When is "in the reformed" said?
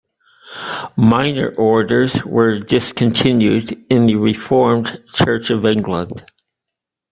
3.91-5.03